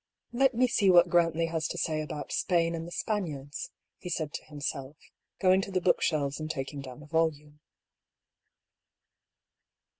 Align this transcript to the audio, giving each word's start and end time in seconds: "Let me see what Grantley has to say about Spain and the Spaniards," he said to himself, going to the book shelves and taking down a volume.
"Let 0.41 0.55
me 0.55 0.65
see 0.65 0.89
what 0.89 1.09
Grantley 1.11 1.45
has 1.45 1.67
to 1.67 1.77
say 1.77 2.01
about 2.01 2.31
Spain 2.31 2.73
and 2.73 2.87
the 2.87 2.91
Spaniards," 2.91 3.69
he 3.99 4.09
said 4.09 4.33
to 4.33 4.43
himself, 4.45 4.97
going 5.39 5.61
to 5.61 5.71
the 5.71 5.79
book 5.79 6.01
shelves 6.01 6.39
and 6.39 6.49
taking 6.49 6.81
down 6.81 7.03
a 7.03 7.05
volume. 7.05 7.59